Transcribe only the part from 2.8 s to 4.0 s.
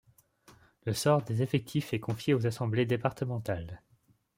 départementales.